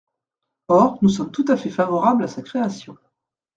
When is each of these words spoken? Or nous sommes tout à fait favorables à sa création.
Or 0.67 0.97
nous 1.03 1.09
sommes 1.09 1.31
tout 1.31 1.45
à 1.47 1.55
fait 1.57 1.69
favorables 1.69 2.23
à 2.23 2.27
sa 2.27 2.41
création. 2.41 2.97